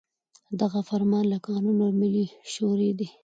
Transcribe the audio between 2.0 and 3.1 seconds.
ملي شـوري د